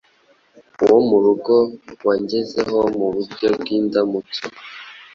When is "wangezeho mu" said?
2.05-3.07